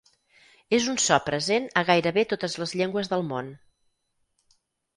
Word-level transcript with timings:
És 0.77 0.87
un 0.93 0.97
so 1.03 1.19
present 1.25 1.67
a 1.81 1.85
gairebé 1.91 2.25
totes 2.33 2.57
les 2.63 2.75
llengües 2.81 3.13
del 3.15 3.25
món. 3.35 3.55